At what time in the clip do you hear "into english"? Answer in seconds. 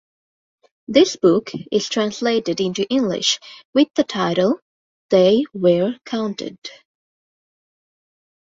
2.59-3.39